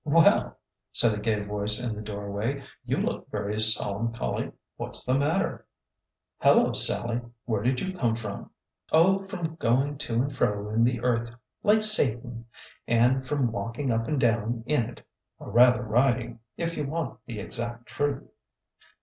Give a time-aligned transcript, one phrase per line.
[0.03, 0.57] "Well!"
[0.93, 4.51] said a gay voice in the doorway," you look very solemncholy!
[4.75, 5.67] What 's the matter?""
[6.41, 7.21] Hello, Sallie!
[7.45, 8.49] Where did you come from?""
[8.91, 12.45] Oh,' from going to and fro in the earth,' like Satan,
[12.87, 15.05] and' from walking up and down in it,'—
[15.37, 18.27] or rather riding, if you want the exact truth."